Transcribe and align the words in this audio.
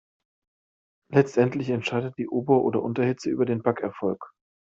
Letztendlich 1.11 1.69
entscheidet 1.69 2.17
die 2.17 2.27
Ober- 2.27 2.63
oder 2.63 2.81
Unterhitze 2.81 3.29
über 3.29 3.45
den 3.45 3.61
Backerfolg. 3.61 4.31